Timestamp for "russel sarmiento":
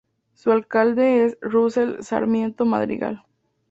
1.41-2.65